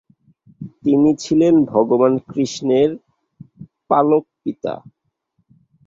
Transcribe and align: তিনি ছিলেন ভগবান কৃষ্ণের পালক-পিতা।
তিনি 0.83 1.09
ছিলেন 1.23 1.55
ভগবান 1.71 2.13
কৃষ্ণের 2.27 2.89
পালক-পিতা। 3.89 4.73